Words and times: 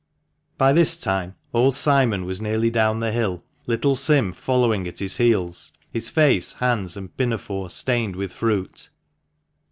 By 0.57 0.73
this 0.73 0.97
time 0.97 1.35
old 1.53 1.75
Simon 1.75 2.25
was 2.25 2.41
nearly 2.41 2.71
down 2.71 3.01
the 3.01 3.11
hill, 3.11 3.43
little 3.67 3.95
Sim 3.95 4.33
following 4.33 4.87
at 4.87 4.97
his 4.97 5.17
heels, 5.17 5.73
his 5.93 6.09
face, 6.09 6.53
hands, 6.53 6.97
and 6.97 7.15
pinafore 7.17 7.69
stained 7.69 8.15
with 8.15 8.33
fruit. 8.33 8.89